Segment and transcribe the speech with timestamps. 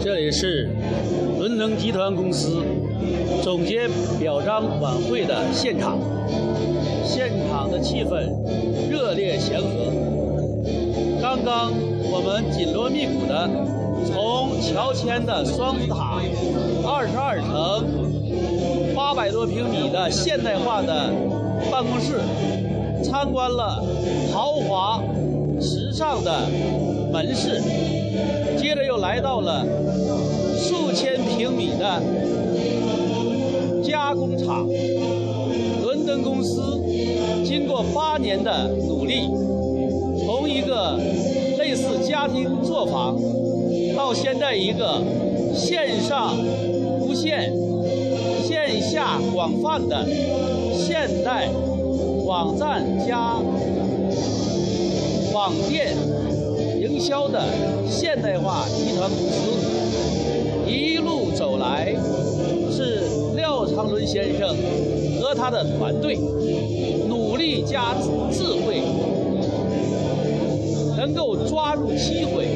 [0.00, 0.70] 这里是
[1.38, 2.62] 伦登集团公司
[3.42, 3.88] 总结
[4.20, 5.98] 表彰晚会的现场，
[7.04, 8.28] 现场的气氛
[8.88, 9.92] 热烈祥和。
[11.20, 11.72] 刚刚
[12.10, 13.48] 我们紧锣密鼓的
[14.06, 16.20] 从乔迁的双子塔
[16.86, 21.10] 二十二层八百多平米的现代化的
[21.72, 22.20] 办公室，
[23.02, 23.84] 参观了
[24.32, 25.02] 豪华
[25.60, 26.48] 时尚的
[27.12, 27.60] 门市，
[28.56, 29.64] 接着又来到了
[30.56, 32.02] 数千平米的
[33.82, 34.66] 加工厂。
[35.82, 36.80] 伦敦公司
[37.44, 39.22] 经过八年的努力，
[40.24, 40.98] 从一个
[41.58, 43.16] 类似家庭作坊，
[43.96, 45.02] 到现在一个
[45.54, 46.36] 线上
[47.00, 47.52] 无线、
[48.46, 50.06] 线下广泛的
[50.76, 51.48] 现代
[52.26, 53.36] 网站加
[55.32, 55.94] 网店
[56.80, 57.42] 营销的
[57.86, 59.50] 现代化集团公司，
[60.66, 61.94] 一路走来
[62.70, 63.02] 是
[63.36, 64.56] 廖昌伦先生
[65.20, 66.16] 和他的团队
[67.08, 67.94] 努力加
[68.32, 68.82] 智慧，
[70.96, 72.46] 能够抓住机会，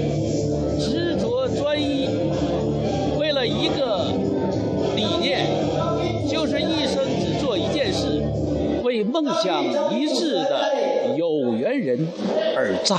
[11.72, 12.06] 有缘人
[12.54, 12.98] 而战。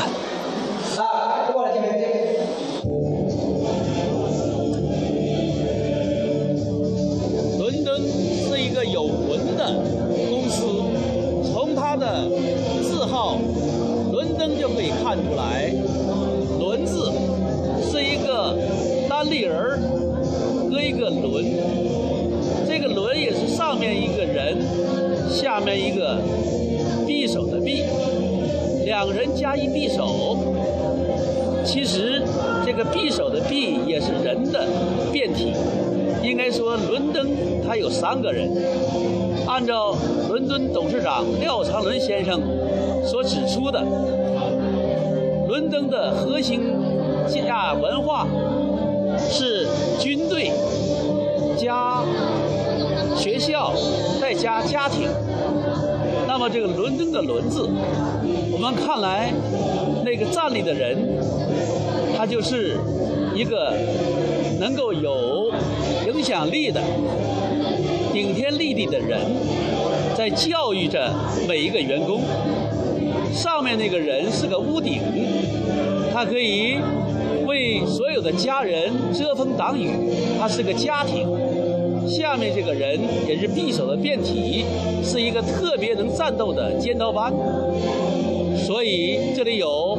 [7.60, 9.76] 伦敦是一个有文的
[10.28, 10.66] 公司，
[11.52, 12.28] 从它的
[12.82, 13.38] 字号
[14.12, 15.72] “伦敦”就可以看出来
[16.60, 17.12] ，“伦”字
[17.92, 18.58] 是一个
[19.08, 19.80] 单立人儿
[20.72, 21.46] 和一个“轮”，
[22.68, 24.58] 这个“轮”也是上面一个人，
[25.30, 26.18] 下面一个
[27.06, 27.84] 匕首的“匕”，
[28.94, 30.38] 两人加一匕首。
[31.66, 32.22] 其实
[32.64, 34.68] 这个匕首的“匕”也是人的
[35.12, 35.52] 变体。
[36.22, 37.28] 应该说，伦敦
[37.68, 38.48] 它有三个人。
[39.48, 39.96] 按照
[40.30, 42.40] 伦敦董事长廖长伦先生
[43.04, 43.84] 所指出的，
[45.48, 46.62] 伦敦的核心
[47.28, 48.28] 价文化
[49.18, 49.68] 是
[50.00, 50.52] 军队
[51.58, 52.04] 加
[53.18, 53.74] 学校
[54.22, 55.10] 再加家庭。
[56.34, 57.70] 那么这个伦敦的“伦”字，
[58.52, 59.32] 我们看来
[60.04, 60.98] 那个站立的人，
[62.18, 62.76] 他就是
[63.36, 63.72] 一个
[64.60, 65.52] 能够有
[66.08, 66.82] 影响力的、
[68.12, 69.20] 顶天立地的人，
[70.18, 71.14] 在教育着
[71.48, 72.24] 每一个员工。
[73.32, 75.02] 上面那个人是个屋顶，
[76.12, 76.80] 他可以
[77.46, 79.92] 为所有的家人遮风挡雨，
[80.40, 81.28] 他是个家庭。
[82.08, 84.66] 下面这个人也是匕首的变体，
[85.04, 87.34] 是一个特别能战斗的尖刀班。
[88.58, 89.98] 所以这里有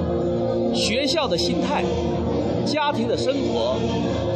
[0.75, 1.83] 学校的心态、
[2.65, 3.77] 家庭的生活、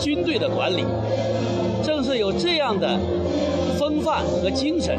[0.00, 0.84] 军队的管理。
[1.84, 2.98] 正是有这样的
[3.78, 4.98] 风范和精神，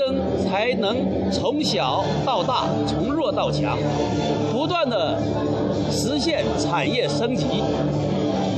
[0.00, 0.96] 灯才能
[1.30, 3.76] 从小到大，从弱到强，
[4.50, 5.18] 不断的
[5.90, 7.44] 实现产业升级。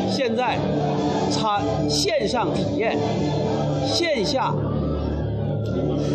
[0.09, 0.57] 现在，
[1.33, 2.97] 产线上体验、
[3.85, 4.55] 线下、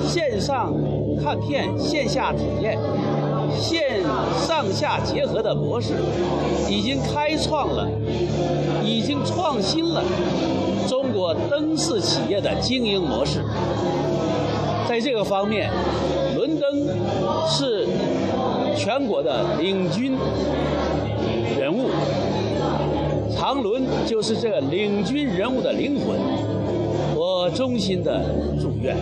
[0.08, 0.74] 线上
[1.22, 2.78] 看片、线下体验、
[3.60, 4.02] 线
[4.48, 5.96] 上下结合的模式，
[6.70, 7.90] 已经开创了，
[8.82, 10.02] 已经创新了
[10.88, 13.44] 中国灯饰企业的经营模式。
[14.88, 15.70] 在这个方面，
[16.36, 16.88] 伦敦
[17.46, 17.86] 是
[18.74, 20.18] 全国的领军
[21.60, 21.90] 人物。
[23.36, 26.18] 长伦就是这个领军人物的灵魂，
[27.16, 28.22] 我衷心的
[28.62, 28.96] 祝愿。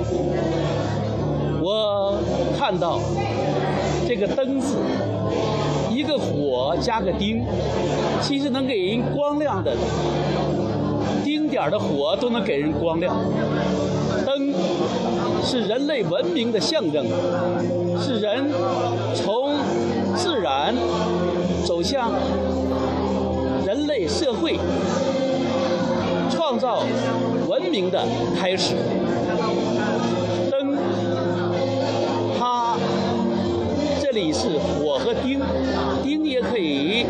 [1.62, 2.18] 我
[2.58, 3.00] 看到
[4.08, 4.78] 这个“灯”字，
[5.94, 7.46] 一个火加个丁，
[8.22, 9.72] 其实能给人光亮的，
[11.56, 13.16] 点的火都能给人光亮。
[14.26, 14.54] 灯
[15.42, 17.06] 是人类文明的象征，
[17.98, 18.52] 是人
[19.14, 19.56] 从
[20.18, 20.76] 自然
[21.64, 22.12] 走向。
[23.66, 24.60] 人类社会
[26.30, 26.84] 创造
[27.48, 28.06] 文明的
[28.40, 28.76] 开始。
[34.16, 35.42] 里是火和丁，
[36.02, 37.06] 丁也可以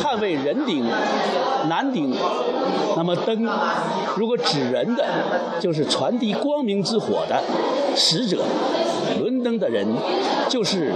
[0.00, 0.84] 捍卫人顶、
[1.66, 2.14] 男顶。
[2.94, 3.48] 那么灯，
[4.14, 5.04] 如果指人的，
[5.58, 7.42] 就是传递光明之火的
[7.96, 8.44] 使者。
[9.18, 9.86] 伦敦的人，
[10.48, 10.92] 就是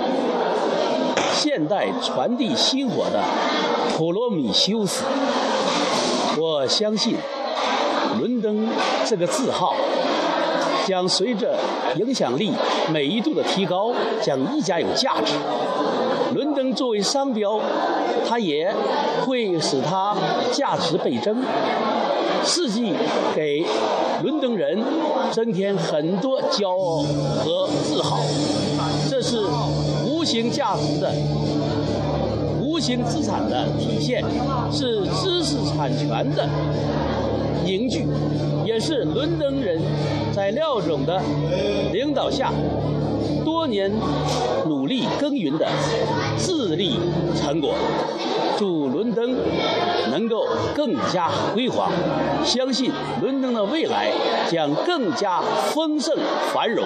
[1.32, 3.22] 现代传递薪火的。
[3.96, 5.04] 普罗米修斯，
[6.38, 7.16] 我相信
[8.20, 8.68] “伦敦”
[9.06, 9.74] 这个字号
[10.86, 11.56] 将随着
[11.96, 12.52] 影响力
[12.92, 15.34] 美誉度的提高，将愈加有价值。
[16.34, 17.60] 伦敦作为商标，
[18.26, 18.74] 它也
[19.26, 20.16] 会使它
[20.50, 21.36] 价值倍增，
[22.44, 22.92] 世纪
[23.34, 23.64] 给
[24.22, 24.82] 伦敦人
[25.30, 27.02] 增添很多骄傲
[27.44, 28.20] 和自豪。
[29.10, 29.42] 这是
[30.06, 31.12] 无形价值的、
[32.62, 34.24] 无形资产的体现，
[34.72, 36.48] 是知识产权的
[37.64, 38.06] 凝聚，
[38.84, 39.80] 是伦敦人
[40.34, 41.22] 在廖总的
[41.92, 42.50] 领导下
[43.44, 43.88] 多年
[44.66, 45.68] 努力耕耘的
[46.36, 46.98] 智力
[47.36, 47.74] 成果。
[48.58, 49.36] 祝伦敦
[50.10, 50.44] 能够
[50.74, 51.92] 更加辉煌，
[52.44, 52.90] 相信
[53.20, 54.10] 伦敦的未来
[54.50, 55.40] 将更加
[55.72, 56.16] 丰盛
[56.52, 56.84] 繁荣。